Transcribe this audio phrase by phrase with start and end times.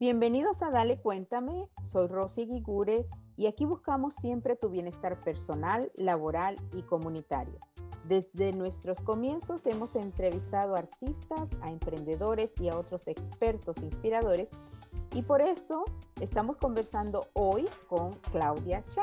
[0.00, 3.04] Bienvenidos a Dale Cuéntame, soy Rosy Guigure
[3.36, 7.58] y aquí buscamos siempre tu bienestar personal, laboral y comunitario.
[8.04, 14.48] Desde nuestros comienzos hemos entrevistado a artistas, a emprendedores y a otros expertos inspiradores
[15.14, 15.84] y por eso
[16.20, 19.02] estamos conversando hoy con Claudia Cha.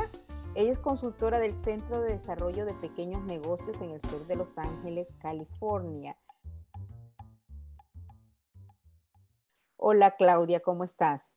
[0.55, 4.57] Ella es consultora del Centro de Desarrollo de Pequeños Negocios en el sur de Los
[4.57, 6.15] Ángeles, California.
[9.87, 11.35] Hola Claudia, ¿cómo estás?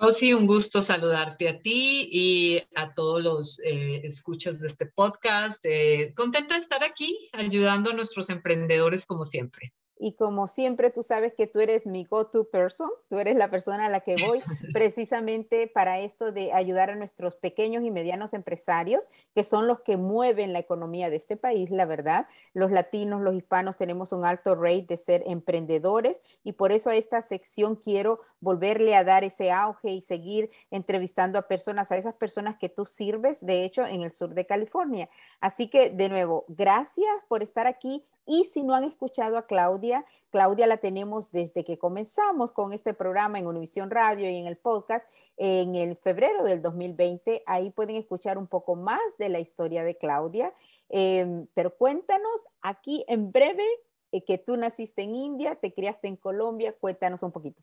[0.00, 5.60] Rosy, un gusto saludarte a ti y a todos los eh, escuchas de este podcast.
[5.62, 9.72] Eh, contenta de estar aquí ayudando a nuestros emprendedores como siempre.
[9.98, 13.86] Y como siempre, tú sabes que tú eres mi go-to person, tú eres la persona
[13.86, 14.40] a la que voy
[14.72, 19.96] precisamente para esto de ayudar a nuestros pequeños y medianos empresarios, que son los que
[19.96, 22.26] mueven la economía de este país, la verdad.
[22.52, 26.96] Los latinos, los hispanos tenemos un alto rate de ser emprendedores y por eso a
[26.96, 32.14] esta sección quiero volverle a dar ese auge y seguir entrevistando a personas, a esas
[32.14, 35.08] personas que tú sirves, de hecho, en el sur de California.
[35.40, 40.04] Así que, de nuevo, gracias por estar aquí y si no han escuchado a Claudia,
[40.30, 44.56] Claudia la tenemos desde que comenzamos con este programa en Univisión Radio y en el
[44.56, 47.42] podcast en el febrero del 2020.
[47.46, 50.54] Ahí pueden escuchar un poco más de la historia de Claudia.
[50.88, 53.64] Em, pero cuéntanos aquí en breve
[54.12, 56.74] eh, que tú naciste en India, te criaste en Colombia.
[56.78, 57.62] Cuéntanos un poquito.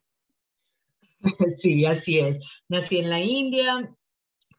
[1.57, 2.39] Sí, así es.
[2.69, 3.93] Nací en la India,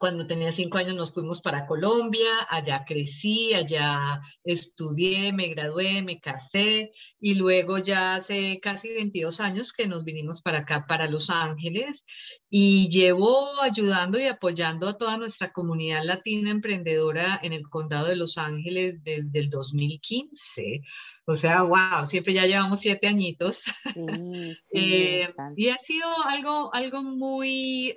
[0.00, 6.18] cuando tenía cinco años nos fuimos para Colombia, allá crecí, allá estudié, me gradué, me
[6.18, 11.28] casé y luego ya hace casi 22 años que nos vinimos para acá, para Los
[11.28, 12.06] Ángeles
[12.48, 18.16] y llevo ayudando y apoyando a toda nuestra comunidad latina emprendedora en el condado de
[18.16, 20.80] Los Ángeles desde el 2015.
[21.26, 23.62] O sea, wow, siempre ya llevamos siete añitos.
[23.62, 23.72] Sí,
[24.72, 27.94] sí, eh, y ha sido algo, algo muy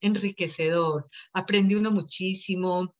[0.00, 1.08] enriquecedor.
[1.32, 2.94] Aprendí uno muchísimo,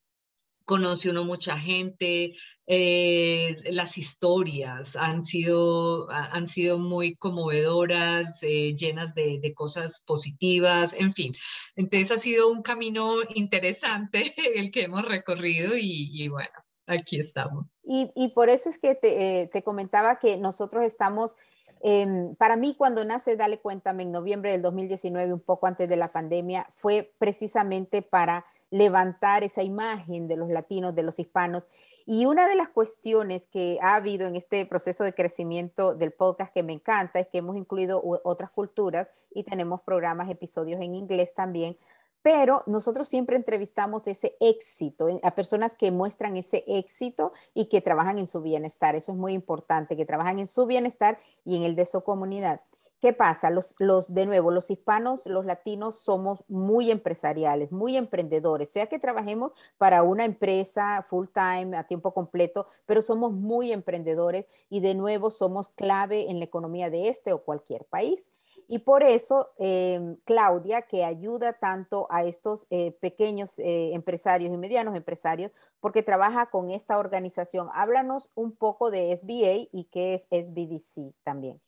[0.71, 2.35] conoce uno mucha gente,
[2.73, 10.95] eh, las historias han sido, han sido muy conmovedoras, eh, llenas de, de, cosas positivas,
[10.97, 11.35] en fin.
[11.75, 16.53] Entonces ha sido un camino interesante el que hemos recorrido y, y bueno,
[16.91, 17.79] aquí estamos.
[17.85, 21.37] Y, y, por eso es que te, eh, te comentaba que nosotros estamos,
[21.83, 25.97] eh, para mí cuando nace Dale Cuéntame en noviembre del 2019, un poco antes de
[25.97, 31.67] la pandemia, fue precisamente para levantar esa imagen de los latinos, de los hispanos.
[32.07, 36.53] Y una de las cuestiones que ha habido en este proceso de crecimiento del podcast
[36.53, 41.35] que me encanta es que hemos incluido otras culturas y tenemos programas, episodios en inglés
[41.35, 41.77] también,
[42.23, 47.81] pero nosotros siempre entrevistamos ese éxito, eh, a personas que muestran ese éxito y que
[47.81, 48.95] trabajan en su bienestar.
[48.95, 52.61] Eso es muy importante, que trabajan en su bienestar y en el de su comunidad.
[53.01, 53.49] ¿Qué pasa?
[53.49, 59.53] Los, de nuevo, los hispanos, los latinos somos muy empresariales, muy emprendedores, sea que trabajemos
[59.79, 65.31] para una empresa full time, a tiempo completo, pero somos muy emprendedores y de nuevo
[65.31, 68.31] somos clave en la economía de este o cualquier país.
[68.73, 74.57] Y por eso, em, Claudia, que ayuda tanto a estos eh, pequeños eh, empresarios y
[74.57, 75.51] medianos empresarios,
[75.81, 77.69] porque trabaja con esta organización.
[77.75, 81.61] Háblanos un poco de SBA y qué es SBDC también.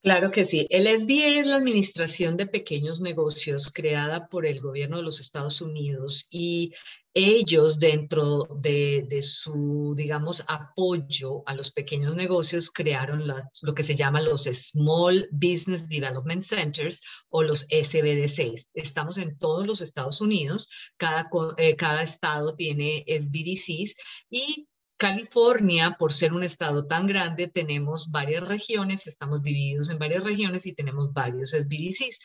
[0.00, 0.66] Claro que sí.
[0.70, 5.60] El SBA es la Administración de Pequeños Negocios creada por el gobierno de los Estados
[5.60, 6.72] Unidos y
[7.14, 14.20] ellos dentro de, su, digamos, apoyo a los pequeños negocios crearon lo que se llama
[14.20, 18.68] los Small Business Development Centers o los SBDCs.
[18.74, 23.96] Estamos en todos los Estados Unidos, cada, eh, cada estado tiene SBDCs
[24.30, 30.24] y California, por ser un estado tan grande, tenemos varias regiones, estamos divididos en varias
[30.24, 32.18] regiones y tenemos varios SBDCs.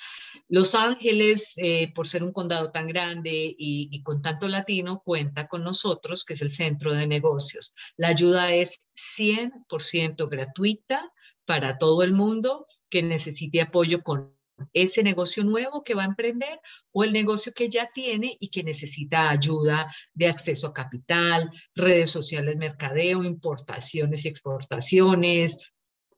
[0.49, 5.63] Los Ángeles, eh, por ser un condado tan grande y, con tanto latino, cuenta con
[5.63, 7.75] nosotros, que es el centro de negocios.
[7.95, 11.11] La ayuda es 100% gratuita
[11.45, 14.32] para todo el mundo que necesite apoyo con
[14.73, 16.59] ese negocio nuevo que va a emprender
[16.91, 22.09] o el negocio que ya tiene y que necesita ayuda de acceso a capital, redes
[22.11, 25.57] sociales, mercadeo, importaciones y exportaciones,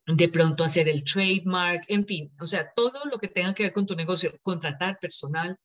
[0.07, 3.73] de pronto hacer el trademark, en fin, o sea, todo lo que tenga que ver
[3.73, 5.57] con tu negocio, contratar personal,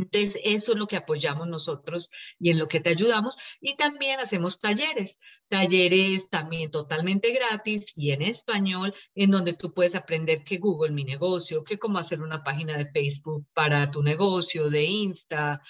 [0.00, 3.36] entonces, eso es lo que apoyamos nosotros y en lo que te ayudamos.
[3.60, 5.18] Y también hacemos talleres.
[5.50, 11.04] Talleres también totalmente gratis y en español, en donde tú puedes aprender que Google Mi
[11.04, 15.60] Negocio, que cómo hacer una página de Facebook para tu negocio, de Insta,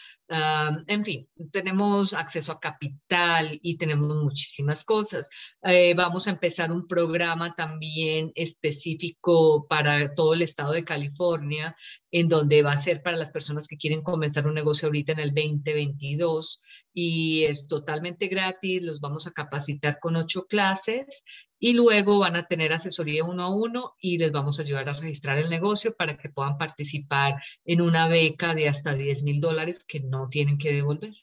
[0.86, 5.28] en fin, tenemos acceso a capital y tenemos muchísimas cosas.
[5.62, 11.74] Eh, vamos a empezar un programa también específico para todo el estado de California,
[12.12, 15.18] en donde va a ser para las personas que quieren comenzar un negocio ahorita en
[15.18, 16.60] el 2022
[16.92, 21.22] y es totalmente gratis, los vamos a capacitar con ocho clases
[21.58, 24.94] y luego van a tener asesoría uno a uno y les vamos a ayudar a
[24.94, 27.34] registrar el negocio para que puedan participar
[27.64, 31.14] en una beca de hasta 10 mil dólares que no tienen que devolver.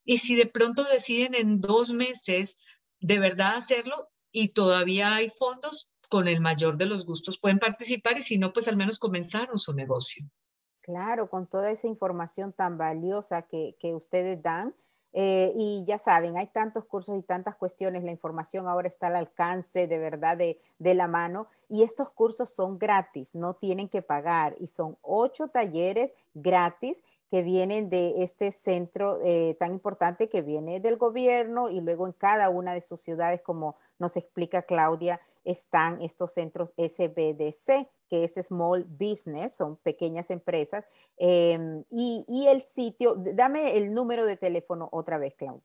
[0.05, 2.57] Y si de pronto deciden en dos meses
[2.99, 8.17] de verdad hacerlo y todavía hay fondos, con el mayor de los gustos pueden participar
[8.17, 10.25] y si no, pues al menos comenzaron su negocio.
[10.81, 14.73] Claro, con toda esa información tan valiosa que, que ustedes dan,
[15.19, 19.15] eh, y ya saben, hay tantos cursos y tantas cuestiones, la información ahora está al
[19.15, 20.59] alcance de verdad de,
[20.93, 26.13] la mano y estos cursos son gratis, no tienen que pagar y son ocho talleres
[26.35, 32.05] gratis que vienen de este centro eh, tan importante que viene del gobierno y luego
[32.05, 38.23] en cada una de sus ciudades, como nos explica Claudia, están estos centros SBDC, que
[38.23, 40.85] es Small Business, son pequeñas empresas.
[41.17, 45.63] Em, y, el sitio, dame el número de teléfono otra vez, Claudia.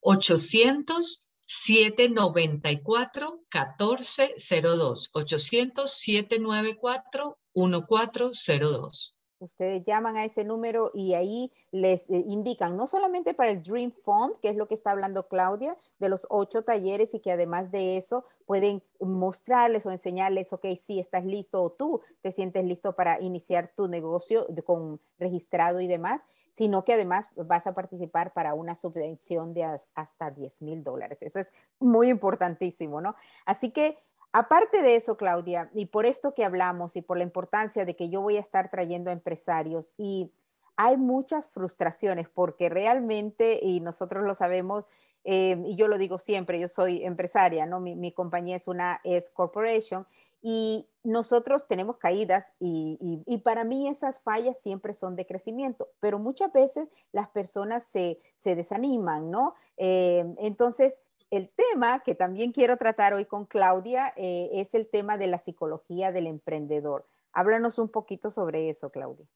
[0.00, 12.24] 800 794 1402 800 794 1402 Ustedes llaman a ese número y ahí les eh,
[12.28, 16.08] indican, no solamente para el Dream Fund, que es lo que está hablando Claudia, de
[16.08, 21.24] los ocho talleres y que además de eso pueden mostrarles o enseñarles, ok, si estás
[21.24, 26.22] listo o tú te sientes listo para iniciar tu negocio con registrado y demás,
[26.52, 31.22] sino que además vas a participar para una subvención de hasta 10 mil dólares.
[31.22, 33.16] Eso es muy importantísimo, ¿no?
[33.44, 33.98] Así que
[34.32, 38.08] Aparte de eso, Claudia, y por esto que hablamos y por la importancia de que
[38.08, 40.32] yo voy a estar trayendo a empresarios y
[40.76, 44.86] hay muchas frustraciones porque realmente, y nosotros lo sabemos,
[45.24, 47.78] eh, y yo lo digo siempre, yo soy empresaria, ¿no?
[47.78, 50.06] Mi, compañía es una S Corporation
[50.40, 56.52] y nosotros tenemos caídas y, para mí esas fallas siempre son de crecimiento, pero muchas
[56.52, 59.54] veces las personas se, desaniman, ¿no?
[59.76, 65.16] Eh, entonces, el tema que también quiero tratar hoy con Claudia eh, es el tema
[65.16, 67.08] de la psicología del emprendedor.
[67.32, 69.26] Háblanos un poquito sobre eso, Claudia.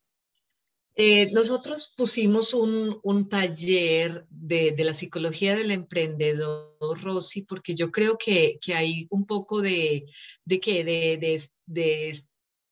[0.95, 8.59] Eh, nosotros pusimos un, taller de, la psicología del emprendedor, Rosy, porque yo creo que,
[8.75, 10.05] hay un poco de,
[10.45, 12.23] de, de, de,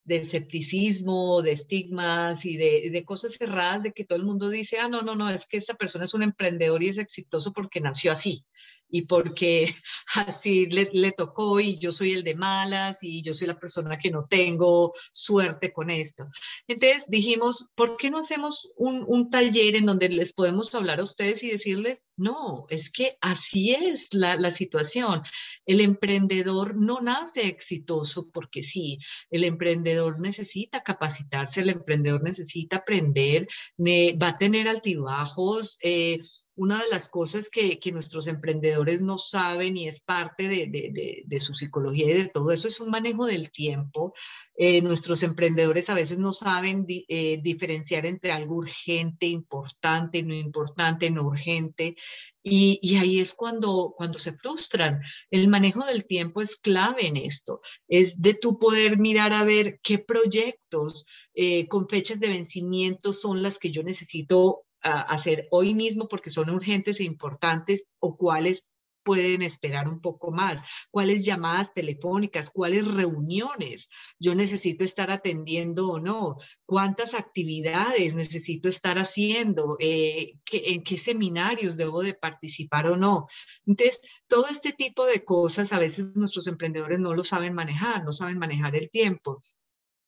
[0.05, 4.79] de escepticismo, de estigmas y de, de, cosas cerradas de que todo el mundo dice,
[4.79, 7.81] ah, no, no, no, es que esta persona es un emprendedor y es exitoso porque
[7.81, 8.45] nació así.
[8.89, 9.75] Y porque
[10.15, 14.11] así le, tocó y yo soy el de malas y yo soy la persona que
[14.11, 16.27] no tengo suerte con esto.
[16.67, 21.05] Entonces dijimos, ¿por qué no hacemos un, un taller en donde les podemos hablar a
[21.05, 25.23] ustedes y decirles, no, es que así es la, la situación.
[25.67, 28.99] El emprendedor no nace exitoso porque sí,
[29.31, 33.49] el emprendedor necesita capacitarse, el emprendedor necesita aprender,
[33.79, 35.79] va a tener altibajos.
[35.83, 36.21] Eh,
[36.57, 42.11] una de las cosas que, nuestros emprendedores no saben y es parte de, su psicología
[42.11, 44.15] y de todo eso es un manejo del tiempo.
[44.57, 51.11] Eh, nuestros emprendedores a veces no saben eh, diferenciar entre algo urgente, importante, no importante,
[51.11, 51.97] no urgente.
[52.43, 55.01] Y, ahí es cuando, cuando se frustran.
[55.31, 57.63] El manejo del tiempo es clave en esto.
[57.89, 63.43] Es de tu poder mirar a ver qué proyectos eh, con fechas de vencimiento son
[63.43, 68.65] las que yo necesito hacer hoy mismo porque son urgentes e importantes o cuáles
[69.05, 73.89] pueden esperar un poco más, cuáles llamadas telefónicas, cuáles reuniones
[74.19, 81.77] yo necesito estar atendiendo o no, cuántas actividades necesito estar haciendo, eh, en qué seminarios
[81.77, 83.27] debo de participar o no.
[83.67, 88.13] Entonces, todo este tipo de cosas a veces nuestros emprendedores no lo saben manejar, no
[88.13, 89.41] saben manejar el tiempo.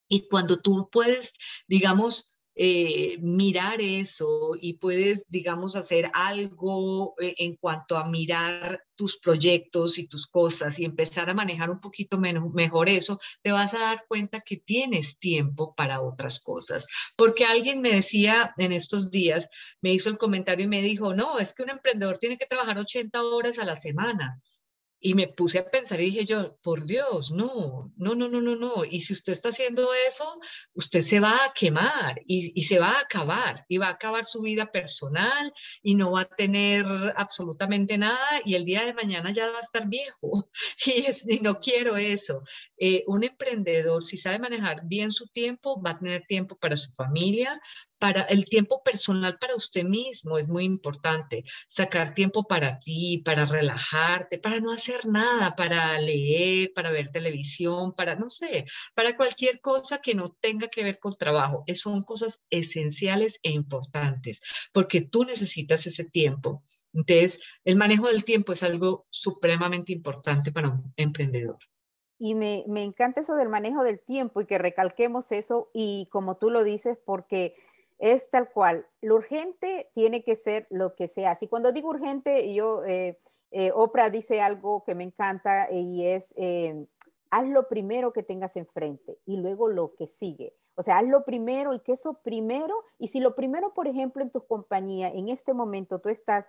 [0.09, 1.33] Y cuando tú puedes,
[1.69, 9.19] digamos, eh, mirar eso y puedes, digamos, hacer algo eh, en cuanto a mirar tus
[9.19, 13.75] proyectos y tus cosas y empezar a manejar un poquito menos, mejor eso, te vas
[13.75, 16.87] a dar cuenta que tienes tiempo para otras cosas.
[17.15, 19.49] Porque alguien me decía en estos días,
[19.83, 22.79] me hizo el comentario y me dijo, no, es que un emprendedor tiene que trabajar
[22.79, 24.41] 80 horas a la semana.
[24.99, 28.57] Y me puse a pensar y dije yo, por Dios, no, no, no, no, no,
[28.57, 28.85] no.
[28.85, 30.41] Y si usted está haciendo eso,
[30.75, 34.41] usted se va a quemar y, se va a acabar y va a acabar su
[34.41, 36.87] vida personal y no va a tener
[37.17, 40.49] absolutamente nada y el día de mañana ya va a estar viejo.
[40.87, 42.43] Y, y no quiero eso.
[42.79, 46.93] Eh, un emprendedor, si sabe manejar bien su tiempo, va a tener tiempo para su
[46.93, 47.61] familia,
[47.99, 51.45] para el tiempo personal para usted mismo es muy importante.
[51.69, 57.95] Sacar tiempo para ti, para relajarte, para no hacer nada, para leer, para ver televisión,
[57.95, 61.65] para, no sé, para cualquier cosa que no tenga que ver con trabajo.
[61.75, 64.41] son cosas esenciales e importantes
[64.73, 66.63] porque tú necesitas ese tiempo.
[66.93, 71.59] Entonces, el manejo del tiempo es algo supremamente importante para un emprendedor.
[72.19, 76.39] Y me, me encanta eso del manejo del tiempo y que recalquemos eso y como
[76.39, 77.55] tú lo dices, porque
[77.99, 78.87] es tal cual.
[79.01, 81.35] Lo urgente tiene que ser lo que sea.
[81.35, 83.19] Si cuando digo urgente, yo, eh,
[83.51, 86.87] eh, Oprah dice algo que me encanta y es, eh,
[87.31, 90.55] haz lo primero que tengas enfrente y luego lo que sigue.
[90.75, 94.23] O sea, haz lo primero y que eso primero, y si lo primero, por ejemplo,
[94.23, 96.47] en tu compañía, en este momento tú estás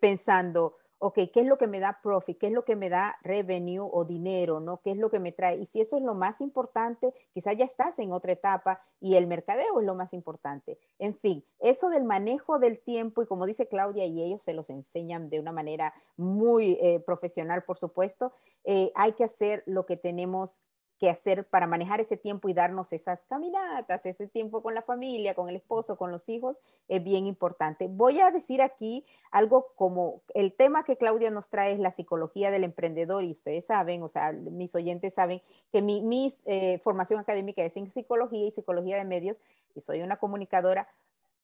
[0.00, 2.38] pensando, ok, ¿qué es lo que me da profit?
[2.38, 4.60] ¿Qué es lo que me da revenue o dinero?
[4.60, 4.80] ¿no?
[4.80, 5.58] ¿Qué es lo que me trae?
[5.58, 9.26] Y si eso es lo más importante, quizás ya estás en otra etapa y el
[9.26, 10.78] mercadeo es lo más importante.
[10.98, 14.70] En fin, eso del manejo del tiempo y como dice Claudia y ellos se los
[14.70, 18.32] enseñan de una manera muy eh, profesional, por supuesto,
[18.64, 20.60] eh, hay que hacer lo que tenemos
[20.98, 25.34] que hacer para manejar ese tiempo y darnos esas caminatas, ese tiempo con la familia,
[25.34, 27.86] con el esposo, con los hijos, es bien importante.
[27.88, 32.50] Voy a decir aquí algo como el tema que Claudia nos trae es la psicología
[32.50, 35.40] del emprendedor y ustedes saben, o sea, mis oyentes saben
[35.70, 39.40] que mi, eh, formación académica es en psicología y psicología de medios
[39.74, 40.88] y soy una comunicadora.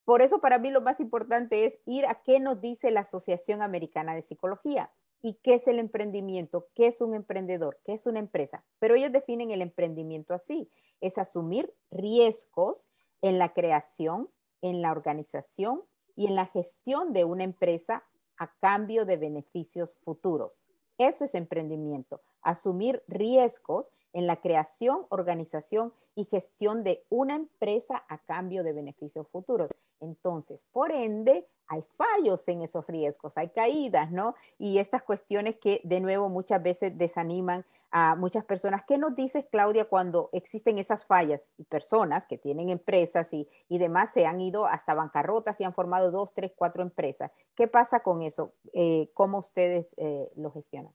[0.04, 3.62] Por eso para mí lo más importante es ir a qué nos dice la Asociación
[3.62, 4.90] Americana de Psicología
[5.24, 8.62] y qué es el emprendimiento, qué es un emprendedor, qué es una empresa.
[8.78, 10.68] Pero ellos definen el emprendimiento así,
[11.00, 12.90] es asumir riesgos
[13.22, 14.28] en la creación,
[14.60, 15.82] en la organización
[16.14, 18.04] y en la gestión de una empresa
[18.36, 20.62] a cambio de beneficios futuros.
[20.98, 28.18] Eso es emprendimiento, asumir riesgos en la creación, organización y gestión de una empresa a
[28.18, 29.70] cambio de beneficios futuros.
[30.00, 34.34] Entonces, por ende, hay fallos en esos riesgos, hay caídas, ¿no?
[34.58, 38.82] Y estas cuestiones que de nuevo muchas veces desaniman a muchas personas.
[38.86, 44.12] ¿Qué nos dices, Claudia, cuando existen esas fallas y personas que tienen empresas y, demás
[44.12, 47.30] se han ido hasta bancarrotas y han formado dos, tres, cuatro empresas?
[47.54, 48.52] ¿Qué pasa con eso?
[48.72, 50.92] Eh, ¿Cómo ustedes eh, lo gestionan?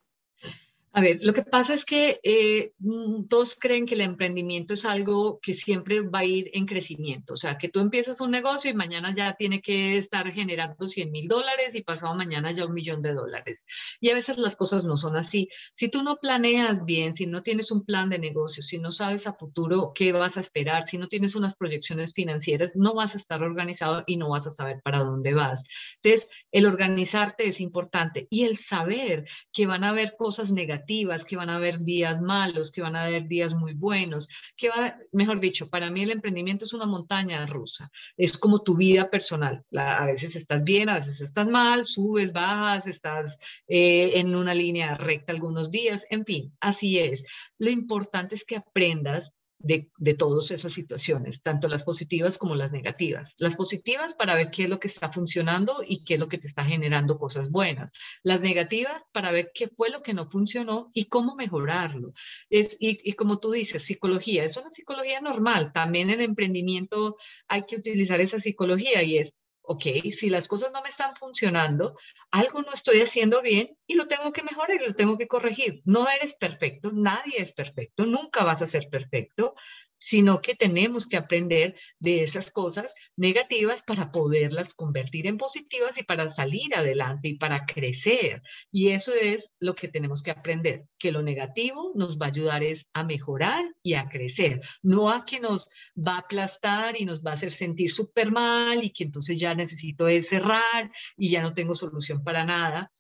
[0.92, 4.86] A ver, lo que pasa es que eh, mm, todos creen que el emprendimiento es
[4.86, 7.36] algo que siempre va a ir en crecimiento.
[7.36, 11.12] O sea, que tú empiezas un negocio y mañana ya tiene que estar generando 100
[11.12, 13.68] mil dólares y pasado mañana ya un millón de dólares.
[14.02, 15.48] Y a veces las cosas no son así.
[15.74, 19.28] Si tú no planeas bien, si no tienes un plan de negocio, si no sabes
[19.28, 23.20] a futuro qué vas a esperar, si no tienes unas proyecciones financieras, no vas a
[23.20, 25.64] estar organizado y no vas a saber para dónde vas.
[26.02, 30.79] Entonces, el organizarte es importante y el saber que van a haber cosas negativas
[31.28, 34.98] que van a haber días malos, que van a haber días muy buenos, que va,
[35.12, 39.64] mejor dicho, para mí el emprendimiento es una montaña rusa, es como tu vida personal.
[39.76, 44.96] a veces estás bien, a veces estás mal, subes, bajas, estás eh, en una línea
[44.96, 47.24] recta algunos días, en fin, así es.
[47.58, 52.72] Lo importante es que aprendas de, de todas esas situaciones, tanto las positivas como las
[52.72, 53.34] negativas.
[53.38, 56.38] Las positivas para ver qué es lo que está funcionando y qué es lo que
[56.38, 57.92] te está generando cosas buenas.
[58.24, 62.14] Las negativas para ver qué fue lo que no funcionó y cómo mejorarlo.
[62.50, 65.74] Es, y, y como tú dices, psicología, es una psicología normal.
[65.74, 70.82] También en emprendimiento hay que utilizar esa psicología y es ok, si las cosas no
[70.82, 71.96] me están funcionando,
[72.32, 75.82] algo no estoy haciendo bien y lo tengo que mejorar y lo tengo que corregir.
[75.84, 79.56] No eres perfecto, nadie es perfecto, nunca vas a ser perfecto,
[79.98, 86.04] sino que tenemos que aprender de esas cosas negativas para poderlas convertir en positivas y
[86.04, 88.44] para salir adelante y para crecer.
[88.72, 92.64] Y eso es lo que tenemos que aprender, que lo negativo nos va a ayudar
[92.64, 95.68] es a mejorar y a crecer, no a que nos
[95.98, 99.56] va a aplastar y nos va a hacer sentir súper mal y que entonces ya
[99.56, 102.92] necesito cerrar y ya no tengo solución para nada,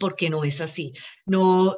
[0.00, 0.92] porque no es así.
[1.26, 1.76] No,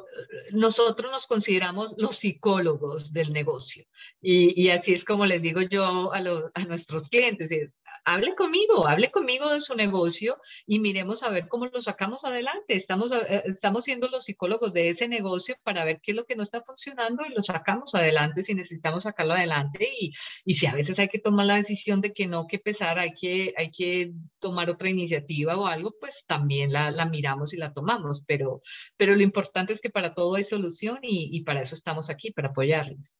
[0.51, 3.85] nosotros nos consideramos los psicólogos del negocio
[4.21, 6.19] y, así es como les digo yo a,
[6.53, 7.75] a nuestros clientes, es,
[8.05, 12.75] hable conmigo, hable conmigo de su negocio y miremos a ver cómo lo sacamos adelante.
[12.75, 16.35] Estamos, eh, estamos siendo los psicólogos de ese negocio para ver qué es lo que
[16.35, 20.11] no está funcionando y lo sacamos adelante si necesitamos sacarlo adelante y,
[20.45, 23.13] y si a veces hay que tomar la decisión de que no, que pesar, hay
[23.13, 24.11] que, hay que
[24.43, 28.61] tomar otra iniciativa o algo, pues también la, la miramos y la tomamos, pero,
[28.97, 32.31] pero lo importante es que para todo hay solución y, y para eso estamos aquí,
[32.31, 33.17] para apoyarles.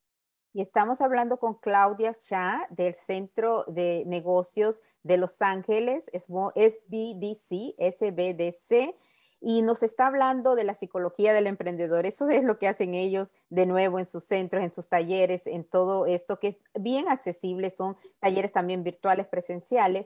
[0.53, 8.93] Y estamos hablando con Claudia Cha del Centro de Negocios de Los Ángeles, SBDC, SBDC,
[9.45, 12.05] y nos está hablando de la psicología del emprendedor.
[12.05, 15.65] Eso es lo que hacen ellos de nuevo en sus centros, en sus talleres, en
[15.65, 20.05] todo esto que es bien accesible, son talleres también virtuales, presenciales.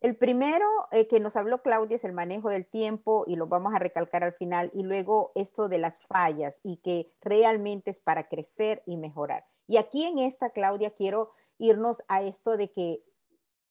[0.00, 3.74] El primero eh, que nos habló Claudia es el manejo del tiempo y lo vamos
[3.74, 8.28] a recalcar al final, y luego esto de las fallas y que realmente es para
[8.28, 9.46] crecer y mejorar.
[9.66, 13.02] Y aquí en esta, Claudia, quiero irnos a esto de que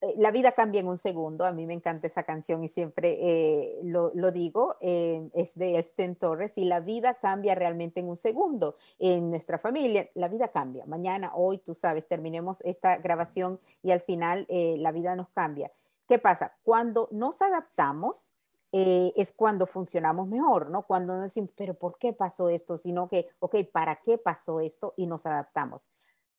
[0.01, 1.45] eh, la vida cambia en un segundo.
[1.45, 4.77] A mí me encanta esa canción y siempre eh, lo, digo.
[4.81, 8.75] Es de Elsten Torres y la vida cambia realmente en un segundo.
[8.97, 10.85] En nuestra familia, la vida cambia.
[10.87, 15.71] Mañana, hoy, tú sabes, terminemos esta grabación y al final la vida nos cambia.
[16.07, 16.55] ¿Qué pasa?
[16.63, 18.27] Cuando nos adaptamos,
[18.71, 20.85] es cuando funcionamos mejor, ¿no?
[20.85, 22.77] Cuando decimos, pero ¿por qué pasó esto?
[22.77, 24.93] Sino que, ok, ¿para qué pasó esto?
[24.97, 25.87] Y nos adaptamos.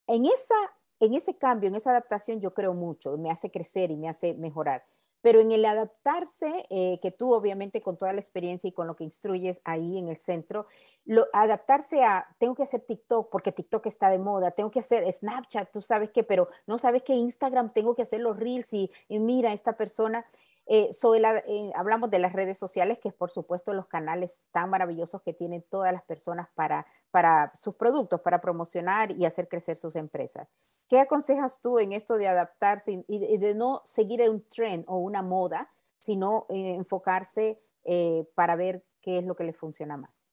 [0.07, 0.55] En, esa,
[1.01, 4.35] en ese cambio, en esa adaptación, yo creo mucho, me hace crecer y me hace
[4.35, 4.85] mejorar.
[5.27, 8.95] Pero en el adaptarse, eh, que tú obviamente con toda la experiencia y con lo
[8.95, 10.69] que instruyes ahí en el centro,
[11.05, 15.13] lo, adaptarse a, tengo que hacer TikTok porque TikTok está de moda, tengo que hacer
[15.13, 18.89] Snapchat, tú sabes qué, pero no sabes que Instagram tengo que hacer los reels y,
[19.09, 20.25] y mira, esta persona,
[20.69, 25.23] eh, eh, hablamos de las redes sociales, que es por supuesto los canales tan maravillosos
[25.23, 29.95] que tienen todas las personas para, para sus productos, para promocionar y hacer crecer sus
[29.95, 30.49] empresas.
[30.89, 35.23] ¿Qué aconsejas tú en esto de adaptarse y de, no seguir un trend o una
[35.23, 37.61] moda, sino eh, enfocarse
[38.35, 40.29] para ver qué es lo que le funciona más?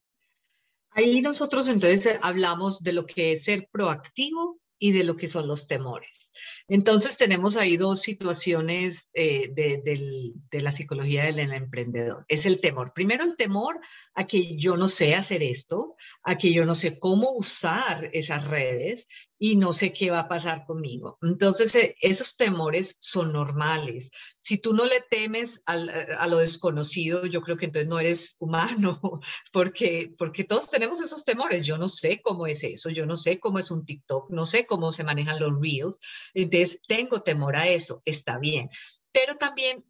[0.89, 5.47] Ahí nosotros entonces hablamos de lo que es ser proactivo y de lo que son
[5.47, 6.31] los temores.
[6.67, 12.25] Entonces tenemos ahí dos situaciones eh, de, la psicología del, emprendedor.
[12.27, 12.93] Es el temor.
[12.93, 13.79] Primero el temor
[14.13, 18.47] a que yo no sé hacer esto, a que yo no sé cómo usar esas
[18.47, 19.07] redes
[19.45, 21.17] y no sé qué va a pasar conmigo.
[21.21, 24.10] Entonces, eh, esos temores son normales.
[24.39, 29.01] Si tú no le temes a lo desconocido, yo creo que entonces no eres humano,
[29.51, 31.67] porque, porque todos tenemos esos temores.
[31.67, 34.65] Yo no sé cómo es eso, yo no sé cómo es un TikTok, no sé
[34.65, 35.99] cómo se manejan los reels.
[36.34, 38.69] Entonces, tengo temor a eso, está bien.
[39.12, 39.84] Pero también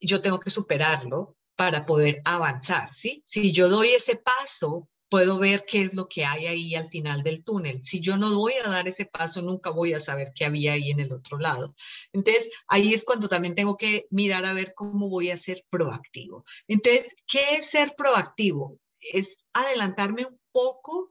[0.00, 3.22] yo tengo que superarlo para poder avanzar, ¿sí?
[3.26, 7.22] Si yo doy ese paso puedo ver qué es lo que hay ahí al final
[7.22, 7.82] del túnel.
[7.82, 10.90] Si yo no voy a dar ese paso, nunca voy a saber qué había ahí
[10.90, 11.74] en el otro lado.
[12.12, 16.44] Entonces, ahí es cuando también tengo que mirar a ver cómo voy a ser proactivo.
[16.68, 18.78] Entonces, ¿qué es ser proactivo?
[19.00, 21.10] Es adelantarme un poco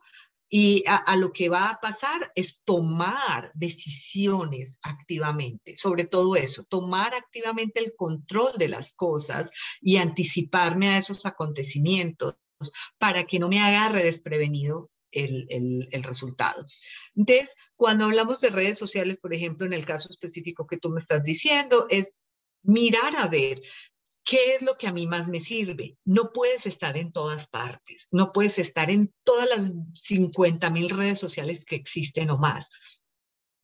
[0.56, 7.16] y a, lo que va a pasar es tomar decisiones activamente, sobre todo eso, tomar
[7.16, 9.50] activamente el control de las cosas
[9.82, 12.36] y anticiparme a esos acontecimientos
[12.98, 15.46] para que no me agarre desprevenido el,
[15.92, 16.66] el, resultado.
[17.16, 21.00] Entonces, cuando hablamos de redes sociales, por ejemplo, en el caso específico que tú me
[21.00, 22.14] estás diciendo, es
[22.64, 23.62] mirar a ver
[24.26, 25.98] ¿Qué es lo que a mí más me sirve?
[26.06, 31.20] No puedes estar en todas partes, no puedes estar en todas las 50 mil redes
[31.20, 32.70] sociales que existen o más.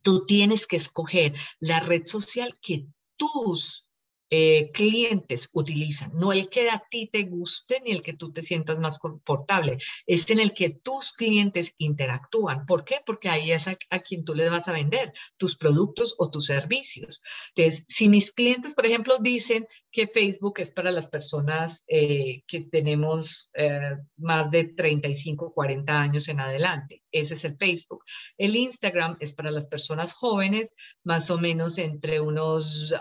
[0.01, 3.88] Tú tienes que escoger la red social que tus
[4.31, 8.43] eh, clientes utilizan, no el que a ti te guste ni el que tú te
[8.43, 12.65] sientas más confortable, es en el que tus clientes interactúan.
[12.65, 12.97] ¿Por qué?
[13.05, 17.21] Porque ahí es a, quien tú le vas a vender tus productos o tus servicios.
[17.55, 22.61] Entonces, si mis clientes, por ejemplo, dicen que Facebook es para las personas eh, que
[22.61, 28.03] tenemos eh, más de 35, 40 años en adelante, ese es el Facebook.
[28.37, 30.71] El Instagram es para las personas jóvenes,
[31.03, 32.93] más o menos entre unos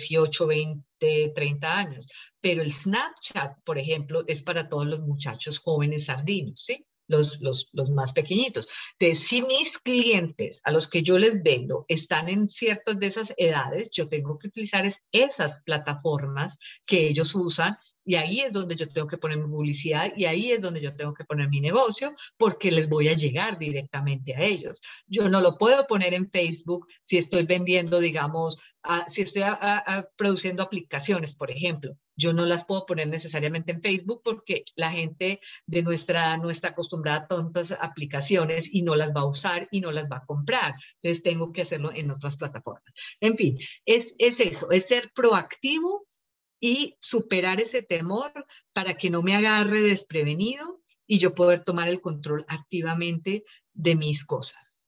[0.00, 2.08] 18, 20, 30 años.
[2.40, 6.84] Pero el Snapchat, por ejemplo, es para todos los muchachos jóvenes sardinos, ¿sí?
[7.10, 8.68] Los, los, los, más pequeñitos.
[8.98, 13.32] Entonces, si mis clientes a los que yo les vendo están en ciertas de esas
[13.38, 17.78] edades, yo tengo que utilizar esas plataformas que ellos usan
[18.08, 20.96] y ahí es donde yo tengo que poner mi publicidad y ahí es donde yo
[20.96, 24.80] tengo que poner mi negocio porque les voy a llegar directamente a ellos.
[25.06, 28.56] Yo no lo puedo poner en Facebook si estoy vendiendo, digamos,
[29.08, 29.42] si estoy
[30.16, 31.98] produciendo aplicaciones, por ejemplo.
[32.16, 36.68] Yo no las puedo poner necesariamente en Facebook porque la gente de nuestra no está
[36.68, 40.24] acostumbrada a tantas aplicaciones y no las va a usar y no las va a
[40.24, 40.74] comprar.
[41.02, 42.94] Entonces tengo que hacerlo en otras plataformas.
[43.20, 46.06] En fin, es, es eso, es ser proactivo
[46.60, 48.32] y superar ese temor
[48.72, 54.24] para que no me agarre desprevenido y yo poder tomar el control activamente de mis
[54.24, 54.78] cosas.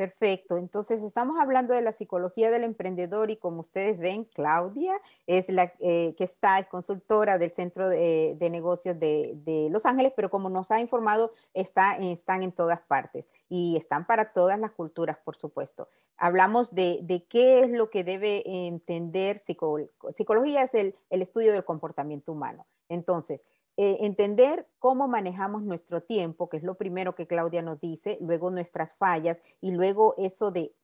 [0.00, 0.56] Perfecto.
[0.56, 5.74] Entonces, estamos hablando de la psicología del emprendedor y como ustedes ven, Claudia es la
[5.78, 10.70] eh, que está, es consultora del Centro de, Negocios de, Los Ángeles, pero como nos
[10.70, 15.88] ha informado, está, están en todas partes y están para todas las culturas, por supuesto.
[16.16, 22.32] Hablamos de, qué es lo que debe entender psicología, es el, el estudio del comportamiento
[22.32, 22.64] humano.
[22.88, 23.44] Entonces,
[23.76, 28.50] eh, entender cómo manejamos nuestro tiempo, que es lo primero que Claudia nos dice, luego
[28.50, 30.74] nuestras fallas y luego eso de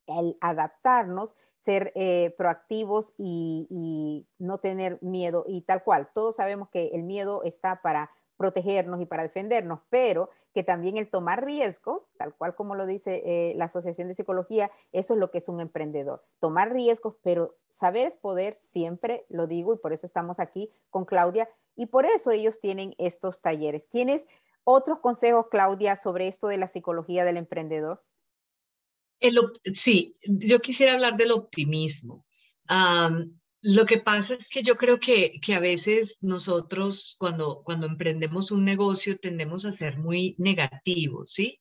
[0.40, 6.09] adaptarnos, ser eh, proactivos y, y no tener miedo y tal cual.
[6.14, 11.09] Todos sabemos que el miedo está para protegernos y para defendernos, pero que también el
[11.09, 15.31] tomar riesgos, tal cual como lo dice eh, la Asociación de Psicología, eso es lo
[15.31, 16.25] que es un emprendedor.
[16.40, 21.05] Tomar riesgos, pero saber es poder, siempre lo digo y por eso estamos aquí con
[21.05, 23.88] Claudia y por eso ellos tienen estos talleres.
[23.88, 24.27] ¿Tienes
[24.64, 28.03] otros consejos, Claudia, sobre esto de la psicología del emprendedor?
[29.75, 32.25] sí, yo quisiera hablar del optimismo.
[33.68, 38.52] Lo que pasa es que yo creo que, que a veces nosotros cuando, cuando emprendemos
[38.52, 41.61] un negocio tendemos a ser muy negativos, ¿sí?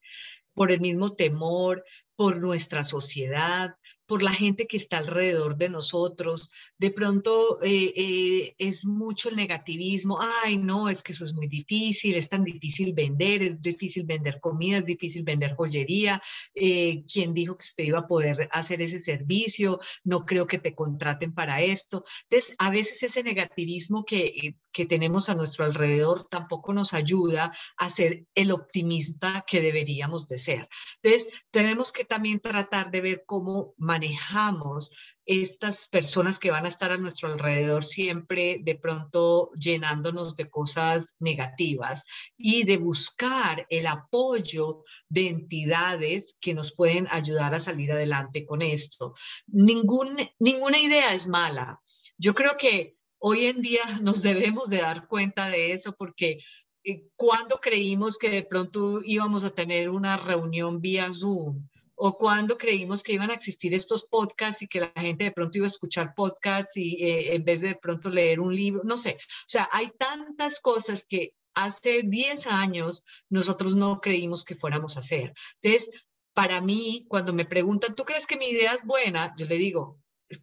[0.53, 1.83] Por el mismo temor,
[2.15, 3.71] por nuestra sociedad,
[4.07, 6.51] por la gente que está alrededor de nosotros.
[6.77, 11.47] De pronto eh, eh, es mucho el negativismo, ay, no, es que eso es muy
[11.47, 16.21] difícil, es tan difícil vender, es difícil vender comida, es difícil vender joyería.
[16.53, 19.79] Eh, ¿Quién dijo que usted iba a poder hacer ese servicio?
[20.03, 22.03] No creo que te contraten para esto.
[22.29, 27.89] Entonces, a veces ese negativismo que, que tenemos a nuestro alrededor tampoco nos ayuda a
[27.89, 30.67] ser el optimista que deberíamos de ser.
[31.01, 34.91] Entonces, tenemos que también tratar de ver cómo manejamos
[35.25, 41.15] estas personas que van a estar a nuestro alrededor siempre de pronto llenándonos de cosas
[41.19, 42.03] negativas
[42.38, 48.61] y de buscar el apoyo de entidades que nos pueden ayudar a salir adelante con
[48.61, 49.15] esto.
[49.47, 51.79] Ningún, ninguna idea es mala.
[52.17, 52.95] Yo creo que
[53.27, 56.38] hoy en día nos debemos de dar cuenta de eso porque
[56.83, 62.55] eh, cuando creímos que de pronto íbamos a tener una reunión vía Zoom o cuando
[62.55, 65.73] creímos que iban a existir estos podcasts y que la gente de pronto iba a
[65.73, 69.17] escuchar podcasts y eh, en vez de de pronto leer un libro, no sé.
[69.17, 74.99] O sea, hay tantas cosas que hace 10 años nosotros no creímos que fuéramos a
[74.99, 75.33] hacer.
[75.63, 75.89] Entonces,
[76.35, 79.33] para mí, cuando me preguntan, ¿tú crees que mi idea es buena?
[79.35, 79.99] Yo le digo,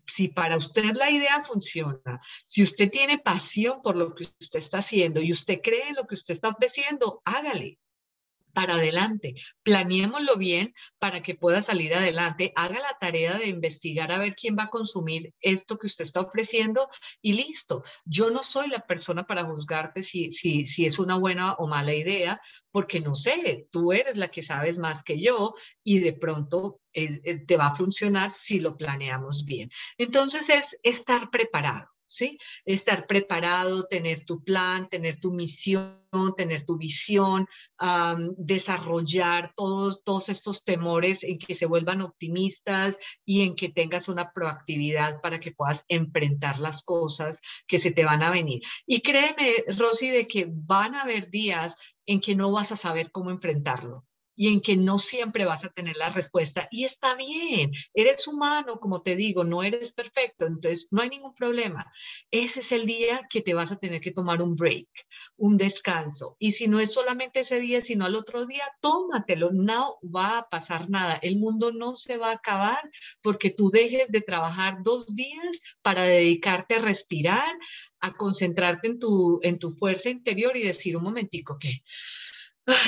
[0.07, 4.79] si para usted la idea funciona, si usted tiene pasión por lo que usted está
[4.79, 7.79] haciendo y usted cree en lo que usted está ofreciendo, hágale
[8.53, 9.35] para adelante.
[9.63, 12.53] Planeémoslo bien para que pueda salir adelante.
[12.57, 16.21] Haga la tarea de investigar a ver quién va a consumir esto que usted está
[16.21, 16.89] ofreciendo
[17.21, 17.83] y listo.
[18.05, 21.95] Yo no soy la persona para juzgarte si, si, si es una buena o mala
[21.95, 26.81] idea, porque no sé, tú eres la que sabes más que yo y de pronto
[26.93, 29.71] eh, eh, te va a funcionar si lo planeamos bien.
[29.99, 31.89] Entonces es estar preparado.
[32.15, 32.39] ¿Sí?
[32.65, 36.03] Estar preparado, tener tu plan, tener tu misión,
[36.37, 37.47] tener tu visión,
[38.37, 44.33] desarrollar todos, todos estos temores en que se vuelvan optimistas y en que tengas una
[44.33, 48.63] proactividad para que puedas enfrentar las cosas que se te van a venir.
[48.87, 51.75] Y créeme, Rosy, de que van a haber días
[52.07, 54.05] en que no vas a saber cómo enfrentarlo
[54.43, 56.67] y en que no siempre vas a tener la respuesta.
[56.73, 61.33] Y está bien, eres humano, como te digo, no eres perfecto, entonces no hay ningún
[61.33, 61.93] problema.
[62.33, 64.89] Ese es el día que te vas a tener que tomar un break,
[65.37, 66.35] un descanso.
[66.41, 70.49] Y si no es solamente ese día, sino al otro día, tómatelo, no va a
[70.49, 71.21] pasar nada.
[71.23, 72.91] El mundo no se va a acabar
[73.23, 77.55] porque tú dejes de trabajar dos días para dedicarte a respirar,
[78.01, 81.85] a concentrarte en tu, en tu fuerza interior y decir un momentico que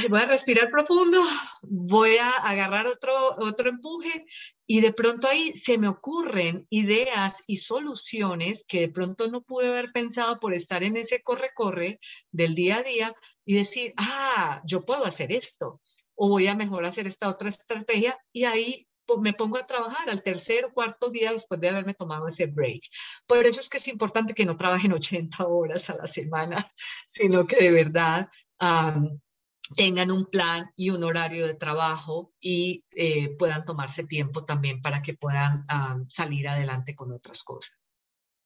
[0.09, 1.23] voy a respirar profundo,
[1.63, 4.25] voy a agarrar otro, otro empuje
[4.67, 9.69] y de pronto ahí se me ocurren ideas y soluciones que de pronto no pude
[9.69, 11.99] haber pensado por estar en ese corre-corre
[12.31, 15.81] del día a día y decir, ah, yo puedo hacer esto
[16.15, 18.87] o voy a mejor hacer esta otra estrategia y ahí
[19.21, 22.83] me pongo a trabajar al tercer o cuarto día después de haberme tomado ese break.
[23.27, 26.73] Por eso es que es importante que no trabajen 80 horas a la semana,
[27.09, 28.29] sino que de verdad
[29.77, 35.03] tengan un plan y un horario de trabajo y eh, puedan tomarse tiempo también para
[35.03, 37.95] que puedan ah, salir adelante con otras cosas.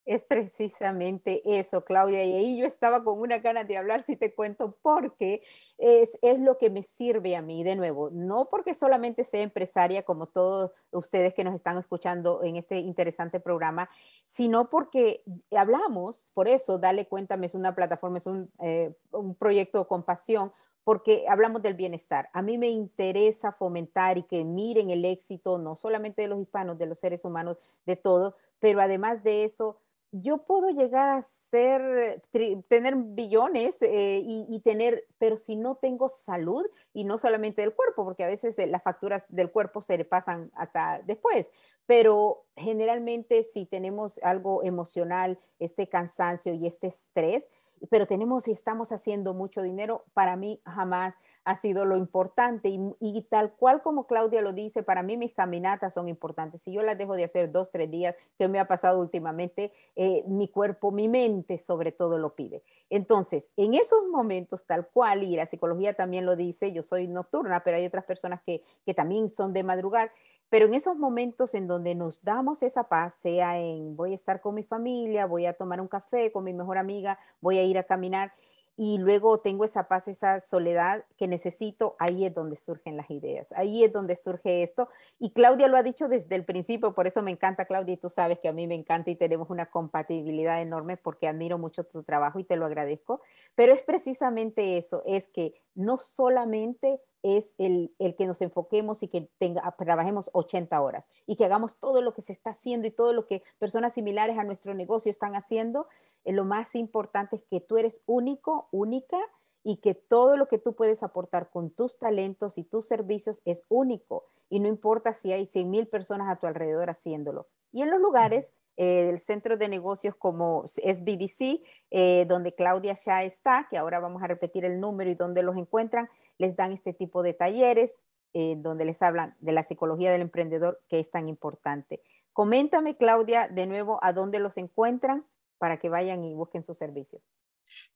[0.09, 4.35] Es precisamente eso, Claudia, y ahí yo estaba con una ganas de hablar, si te
[4.35, 5.43] cuento, porque
[5.77, 10.05] es, es lo que me sirve a mí, de nuevo, no porque solamente sea empresaria
[10.05, 13.91] como todos ustedes que nos están escuchando en este interesante programa,
[14.27, 19.87] sino porque hablamos, por eso, Dale Cuéntame es una plataforma, es un, eh, un proyecto
[19.87, 20.53] con pasión,
[20.89, 22.31] porque hablamos del bienestar.
[22.33, 26.79] A mí me interesa fomentar y que miren el éxito, no solamente de los hispanos,
[26.79, 29.77] de los seres humanos, de todo, pero además de eso,
[30.13, 32.23] yo puedo llegar a ser,
[32.69, 38.07] tener billones eh, y, tener, pero si no tengo salud y no solamente del cuerpo,
[38.07, 41.51] porque a veces eh, las facturas del cuerpo se pasan hasta después,
[41.89, 47.49] pero generalmente si tenemos algo emocional, este cansancio y este estrés,
[47.91, 53.23] pero tenemos y estamos haciendo mucho dinero, para mí jamás ha sido lo importante y,
[53.31, 56.61] tal cual como Claudia lo dice, para mí mis caminatas son importantes.
[56.61, 60.25] Si yo las dejo de hacer dos, tres días, que me ha pasado últimamente, eh,
[60.27, 62.63] mi cuerpo, mi mente sobre todo lo pide.
[62.91, 67.65] Entonces, en esos momentos tal cual, y la psicología también lo dice, yo soy nocturna,
[67.65, 70.13] pero hay otras personas que, que también son de madrugar,
[70.51, 74.41] pero en esos momentos en donde nos damos esa paz, sea en voy a estar
[74.41, 77.79] con mi familia, voy a tomar un café con mi mejor amiga, voy a ir
[77.79, 78.33] a caminar
[78.81, 83.51] y luego tengo esa paz, esa soledad que necesito, ahí es donde surgen las ideas,
[83.57, 84.89] ahí es donde surge esto.
[85.19, 88.09] Y Claudia lo ha dicho desde el principio, por eso me encanta Claudia y tú
[88.09, 92.05] sabes que a mí me encanta y tenemos una compatibilidad enorme porque admiro mucho tu
[92.05, 93.21] trabajo y te lo agradezco.
[93.57, 99.31] Pero es precisamente eso, es que no solamente es el, que nos enfoquemos y que
[99.39, 103.13] tenga, trabajemos 80 horas y que hagamos todo lo que se está haciendo y todo
[103.13, 105.89] lo que personas similares a nuestro negocio están haciendo.
[106.25, 109.19] Eh, lo más importante es que tú eres único, única
[109.65, 113.65] y que todo lo que tú puedes aportar con tus talentos y tus servicios es
[113.69, 117.49] único y no importa si hay 100 mil personas a tu alrededor haciéndolo.
[117.73, 123.25] Y en los lugares eh, el centro de negocios como SBDC, eh, donde Claudia ya
[123.25, 126.93] está, que ahora vamos a repetir el número y donde los encuentran, les dan este
[126.93, 128.01] tipo de talleres
[128.35, 132.03] eh, donde les hablan de la psicología del emprendedor, que es tan importante.
[132.33, 135.27] Coméntame, Claudia, de nuevo a dónde los encuentran
[135.59, 137.23] para que vayan y busquen sus servicios.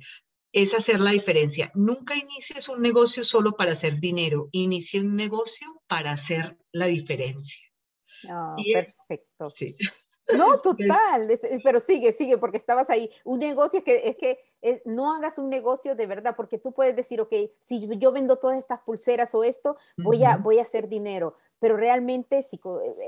[0.53, 1.71] es hacer la diferencia.
[1.75, 7.65] Nunca inicies un negocio solo para hacer dinero, inicie un negocio para hacer la diferencia.
[8.29, 9.51] Oh, perfecto.
[9.55, 9.75] sí.
[10.29, 11.29] No, total,
[11.65, 13.11] pero sigue, sigue, porque estabas ahí.
[13.25, 16.73] Un negocio es que, es que eh, no hagas un negocio de verdad, porque tú
[16.73, 20.63] puedes decir, ok, si yo vendo todas estas pulseras o esto, voy, a, voy a
[20.63, 22.61] hacer dinero, pero realmente sí,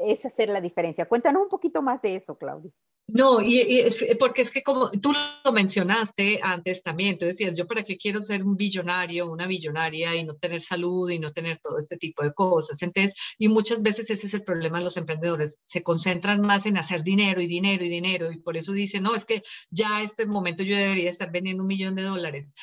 [0.03, 1.07] es hacer la diferencia.
[1.07, 2.73] Cuéntanos un poquito más de eso, Claudia.
[3.07, 5.13] No, y, es, eh, porque es que como tú
[5.45, 10.17] lo mencionaste antes también, tú decías, yo para qué quiero ser un billonario, una billonaria
[10.17, 12.81] y no tener salud y no tener todo este tipo de cosas.
[12.83, 16.79] Entonces, y muchas veces ese es el problema de los emprendedores, se concentran más en
[16.79, 20.25] hacer dinero y dinero y dinero y por eso dicen, no, es que ya este
[20.25, 22.55] momento yo debería estar vendiendo un millón de dólares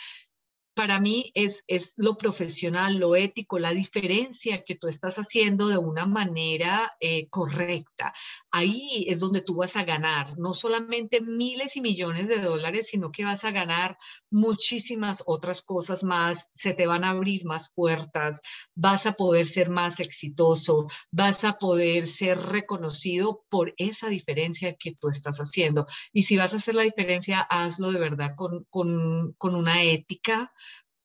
[0.74, 5.78] para mí es, es lo profesional, lo ético, la diferencia que tú estás haciendo de
[5.78, 8.14] una manera eh, correcta.
[8.52, 13.12] Ahí es donde tú vas a ganar, no solamente miles y millones de dólares, sino
[13.12, 13.98] que vas a ganar
[14.30, 18.42] muchísimas otras cosas más, se te van a abrir más puertas,
[18.74, 24.96] vas a poder ser más exitoso, vas a poder ser reconocido por esa diferencia que
[24.96, 25.86] tú estás haciendo.
[26.14, 30.54] Y si vas a hacer la diferencia, hazlo de verdad con, con, con una ética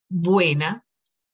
[0.09, 0.85] buena,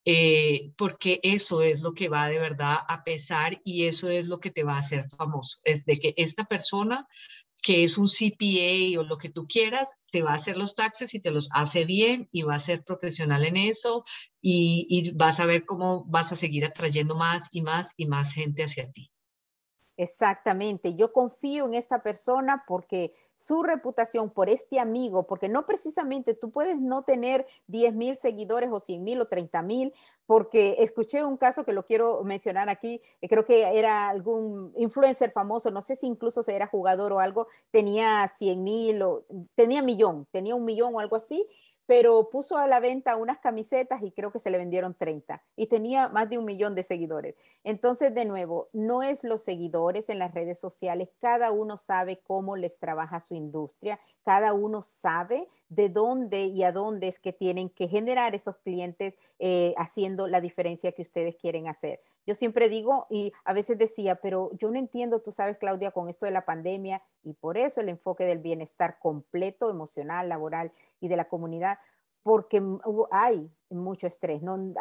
[0.04, 4.40] eh, porque eso es lo que va de verdad a pesar y eso es lo
[4.40, 5.58] que te va a hacer famoso.
[5.64, 7.06] Es de que esta persona
[7.62, 11.14] que es un CPA o lo que tú quieras, te va a hacer los taxes
[11.14, 14.04] y te los hace bien y va a ser profesional en eso
[14.40, 18.32] y, y vas a ver cómo vas a seguir atrayendo más y más y más
[18.32, 19.11] gente hacia ti.
[19.98, 26.32] Exactamente, yo confío en esta persona porque su reputación por este amigo, porque no precisamente
[26.34, 29.92] tú puedes no tener 10 mil seguidores o 100 mil o 30 mil,
[30.24, 35.30] porque escuché un caso que lo quiero mencionar aquí, eh, creo que era algún influencer
[35.30, 39.82] famoso, no sé si incluso se era jugador o algo, tenía 100 mil o tenía
[39.82, 41.46] millón, tenía un millón o algo así,
[41.86, 45.66] pero puso a la venta unas camisetas y creo que se le vendieron 30 y
[45.66, 47.34] tenía más de un millón de seguidores.
[47.64, 52.56] Entonces, de nuevo, no es los seguidores en las redes sociales, cada uno sabe cómo
[52.56, 57.68] les trabaja su industria, cada uno sabe de dónde y a dónde es que tienen
[57.68, 62.00] que generar esos clientes eh, haciendo la diferencia que ustedes quieren hacer.
[62.26, 66.08] Yo siempre digo, y a veces decía, pero yo no entiendo, tú sabes, Claudia, con
[66.08, 71.08] esto de la pandemia, y por eso el enfoque del bienestar completo, emocional, laboral y
[71.08, 71.78] de la comunidad,
[72.22, 72.62] porque
[73.10, 74.42] hay mucho estrés.
[74.42, 74.74] ¿no?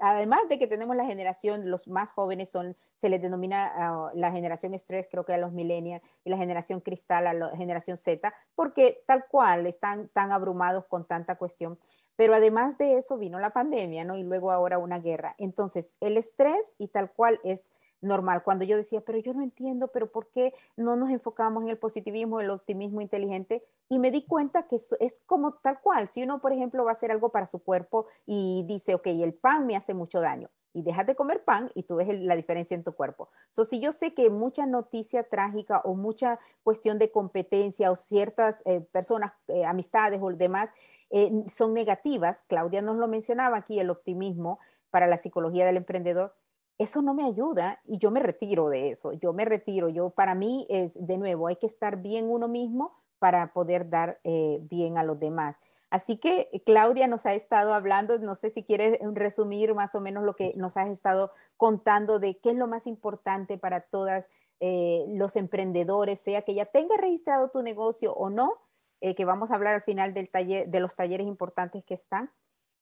[0.00, 4.32] Además de que tenemos la generación, los más jóvenes son, se les denomina ah, la
[4.32, 8.32] generación estrés, creo que a los millennials, y la generación cristal a la generación Z,
[8.54, 11.78] porque tal cual están tan abrumados con tanta cuestión.
[12.16, 14.16] Pero además de eso vino la pandemia, ¿no?
[14.16, 15.36] Y luego ahora una guerra.
[15.38, 18.42] Entonces, el estrés y tal cual es normal.
[18.42, 21.78] Cuando yo decía, pero yo no entiendo, pero ¿por qué no nos enfocamos en el
[21.78, 23.64] positivismo, el optimismo inteligente?
[23.88, 26.08] Y me di cuenta que es, como tal cual.
[26.10, 29.34] Si uno, por ejemplo, va a hacer algo para su cuerpo y dice, ok, el
[29.34, 32.74] pan me hace mucho daño y dejas de comer pan y tú ves la diferencia
[32.74, 33.30] en tu cuerpo.
[33.48, 38.62] So, si yo sé que mucha noticia trágica o mucha cuestión de competencia o ciertas
[38.66, 40.70] eh, personas, eh, amistades o demás
[41.10, 44.58] eh, son negativas, Claudia nos lo mencionaba aquí, el optimismo
[44.90, 46.34] para la psicología del emprendedor,
[46.78, 50.34] eso no me ayuda y yo me retiro de eso, yo me retiro, yo para
[50.34, 55.02] mí es, de nuevo, hay que estar bien uno mismo para poder dar bien a
[55.02, 55.56] los demás.
[55.90, 60.00] Así que eh, Claudia nos ha estado hablando, no sé si quieres resumir más o
[60.00, 64.28] menos lo que nos has estado contando de qué es lo más importante para todas
[64.60, 68.58] eh, los emprendedores, sea que ya tenga registrado tu negocio o no,
[69.00, 72.30] eh, que vamos a hablar al final del taller, de los talleres importantes que están,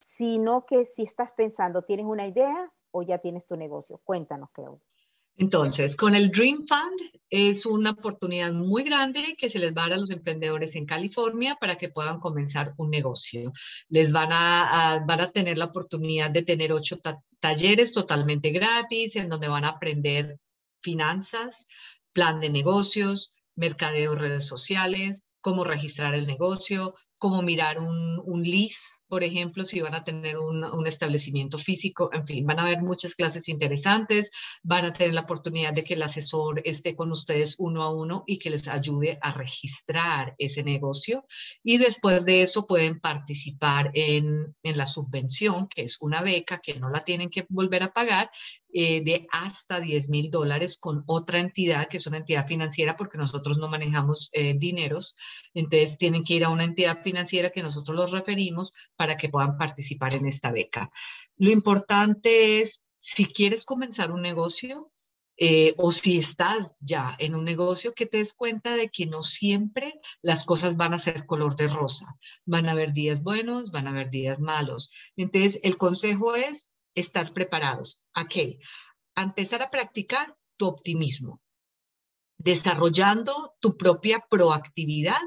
[0.00, 4.00] sino que si estás pensando, tienes una idea o ya tienes tu negocio.
[4.04, 4.80] Cuéntanos, Claudia.
[5.38, 9.88] Entonces, con el Dream Fund es una oportunidad muy grande que se les va a
[9.88, 13.52] dar a los emprendedores en California para que puedan comenzar un negocio.
[13.90, 16.98] Les van a, van a tener la oportunidad de tener ocho
[17.38, 20.38] talleres totalmente gratis en donde van a aprender
[20.80, 21.66] finanzas,
[22.14, 28.88] plan de negocios, mercadeo, redes sociales, cómo registrar el negocio, cómo mirar un, un lease
[29.08, 32.82] por ejemplo, si van a tener un, un, establecimiento físico, en fin, van a haber
[32.82, 34.30] muchas clases interesantes,
[34.62, 38.24] van a tener la oportunidad de que el asesor esté con ustedes uno a uno
[38.26, 41.24] y que les ayude a registrar ese negocio.
[41.62, 46.78] Y después de eso pueden participar en, en la subvención, que es una beca que
[46.78, 48.30] no la tienen que volver a pagar
[48.78, 53.16] eh, de hasta 10 mil dólares con otra entidad, que es una entidad financiera, porque
[53.16, 55.14] nosotros no manejamos eh, dineros.
[55.54, 59.56] Entonces tienen que ir a una entidad financiera que nosotros los referimos para que puedan
[59.58, 60.90] participar en esta beca.
[61.36, 64.90] Lo importante es, si quieres comenzar un negocio,
[65.38, 69.22] eh, o si estás ya en un negocio, que te des cuenta de que no
[69.22, 72.16] siempre las cosas van a ser color de rosa.
[72.46, 74.90] Van a haber días buenos, van a haber días malos.
[75.14, 78.06] Entonces, el consejo es estar preparados.
[78.14, 78.58] ¿A qué?
[79.14, 81.42] A empezar a practicar tu optimismo,
[82.38, 85.20] desarrollando tu propia proactividad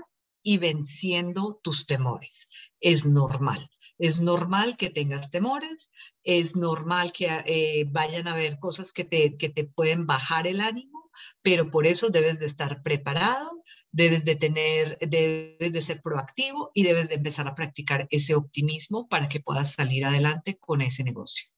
[0.44, 2.48] y venciendo tus temores.
[2.80, 3.70] Es normal.
[3.98, 5.92] Es normal que tengas temores,
[6.24, 10.62] es normal que eh, vayan a haber cosas que te, que te pueden bajar el
[10.62, 11.12] ánimo,
[11.42, 13.62] pero por eso debes de estar preparado,
[13.92, 19.10] debes de tener, debes de ser proactivo y debes de empezar a practicar ese optimismo
[19.10, 21.50] para que puedas salir adelante con ese negocio.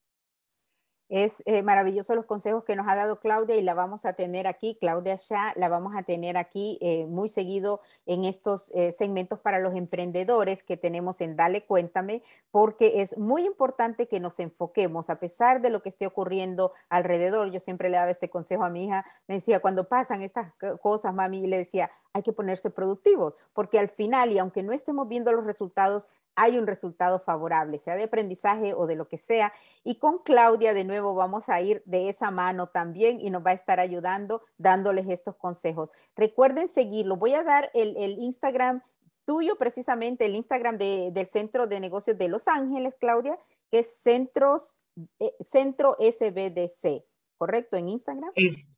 [1.12, 4.47] Es eh, maravilloso los consejos que nos ha dado Claudia y la vamos a tener
[4.47, 9.38] aquí, Claudia Shah, la vamos a tener aquí eh, muy seguido en estos eh, segmentos
[9.38, 15.09] para los emprendedores que tenemos en Dale Cuéntame, porque es muy importante que nos enfoquemos
[15.09, 17.51] a pesar de lo que esté ocurriendo alrededor.
[17.51, 21.14] Yo siempre le daba este consejo a mi hija, me decía, cuando pasan estas cosas,
[21.14, 25.34] mami, le decía, hay que ponerse productivos, porque al final, y aunque no estemos viendo
[25.34, 29.54] los resultados, hay un resultado favorable, sea de aprendizaje o de lo que sea.
[29.84, 33.52] Y con Claudia de nuevo vamos a ir de esa mano también y nos va
[33.52, 35.90] a estar ayudando dándoles estos consejos.
[36.16, 37.18] Recuerden seguirlo.
[37.18, 38.82] Voy a dar el, Instagram
[39.26, 43.38] tuyo precisamente, el Instagram del Centro de Negocios de Los Ángeles, Claudia,
[43.70, 47.04] que es eh, Centro SBDC.
[47.42, 47.76] ¿correcto?
[47.76, 48.30] En Instagram.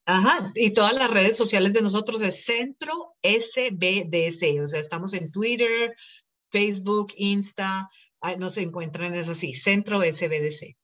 [0.05, 5.33] ajá, y todas las redes sociales de nosotros es Centro SBDC, o sea, estamos en
[5.33, 5.97] Twitter,
[6.53, 7.89] Facebook, Insta,
[8.37, 10.77] nos encuentran eso sí, Centro SBDC.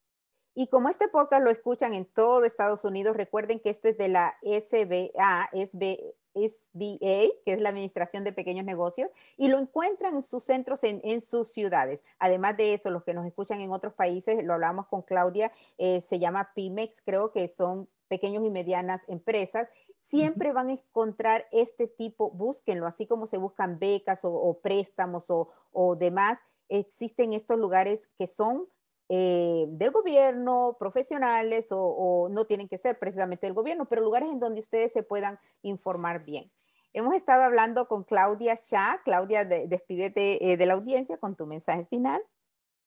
[0.55, 4.09] Y como este podcast lo escuchan en todo Estados Unidos, recuerden que esto es de
[4.09, 10.43] la SBA, SBA, que es la Administración de Pequeños Negocios, y lo encuentran en sus
[10.43, 12.01] centros en, sus ciudades.
[12.17, 16.01] Además de eso, los que nos escuchan en otros países, lo hablamos con Claudia, eh,
[16.01, 21.87] se llama PIMEX, creo que son pequeños y medianas empresas, siempre van a encontrar este
[21.87, 28.27] tipo, búsquenlo, así como se buscan becas o, préstamos o, demás, existen estos lugares que
[28.27, 28.67] son
[29.07, 34.39] eh, del gobierno, profesionales o, no tienen que ser precisamente del gobierno, pero lugares en
[34.39, 36.51] donde ustedes se puedan informar bien.
[36.91, 39.01] Hemos estado hablando con Claudia Shah.
[39.05, 42.19] Claudia, despídete eh, de la audiencia con tu mensaje final.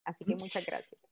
[0.04, 1.11] Así que muchas gracias.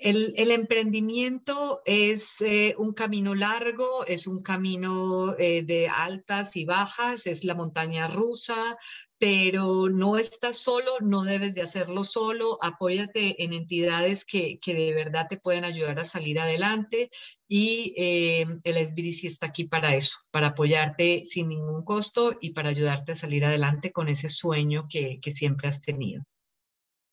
[0.00, 7.26] El, emprendimiento es eh, un camino largo, es un camino eh, de altas y bajas,
[7.26, 8.78] es la montaña rusa,
[9.18, 15.26] pero no estás solo, no debes de hacerlo solo, apóyate en entidades que, de verdad
[15.28, 17.10] te pueden ayudar a salir adelante
[17.46, 22.70] y eh, el SBDC está aquí para eso, para apoyarte sin ningún costo y para
[22.70, 26.24] ayudarte a salir adelante con ese sueño que siempre has tenido.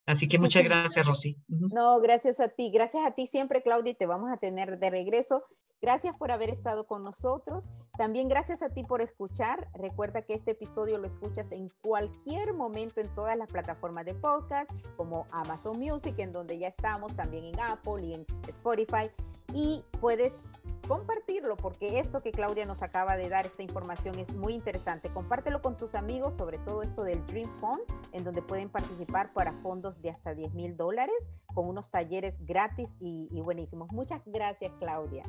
[0.08, 1.38] Así que muchas gracias, Rosy.
[1.48, 2.72] No, gracias a ti.
[2.74, 5.44] Gracias a ti siempre, Claudia, y te vamos a tener de regreso.
[5.82, 7.66] Gracias por haber estado con nosotros.
[7.98, 9.68] También gracias a ti por escuchar.
[9.74, 14.72] Recuerda que este episodio lo escuchas en cualquier momento en todas las plataformas de podcast,
[14.96, 19.12] como Amazon Music, en donde ya estamos, también en Apple y en Spotify.
[19.54, 20.42] Y puedes
[20.88, 25.10] compartirlo, porque esto que Claudia nos acaba de dar, esta información es muy interesante.
[25.10, 27.82] Compártelo con tus amigos, sobre todo esto del Dream Fund,
[28.14, 32.98] en donde pueden participar para fondos de hasta 10 mil dólares, con unos talleres gratis
[33.00, 33.92] y, y buenísimos.
[33.92, 35.24] Muchas gracias, Claudia.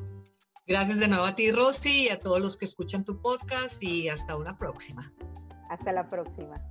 [0.65, 4.07] Gracias de nuevo a ti, Rosy, y a todos los que escuchan tu podcast y
[4.07, 5.11] hasta una próxima.
[5.69, 6.61] Hasta la próxima.